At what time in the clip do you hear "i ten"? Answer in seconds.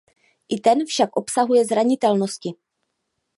0.49-0.85